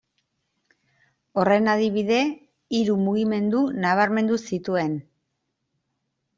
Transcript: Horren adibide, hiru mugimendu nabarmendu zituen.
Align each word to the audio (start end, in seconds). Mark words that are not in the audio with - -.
Horren 1.41 1.73
adibide, 1.73 2.17
hiru 2.79 2.97
mugimendu 3.03 3.63
nabarmendu 3.87 4.43
zituen. 4.51 4.99